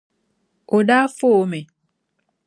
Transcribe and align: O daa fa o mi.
O 0.75 0.77
daa 0.87 1.05
fa 1.17 1.27
o 1.41 1.43
mi. 1.51 1.61